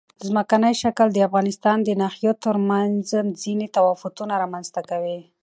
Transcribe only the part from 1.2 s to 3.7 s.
افغانستان د ناحیو ترمنځ ځینې